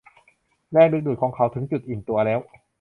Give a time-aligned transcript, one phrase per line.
[0.71, 2.39] แรงดึงดูดของเขาถึงจุดอิ่มตัวแล้ว